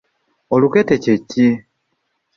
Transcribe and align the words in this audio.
Olukete 0.53 0.95
kye 1.03 1.15
ki? 1.29 1.45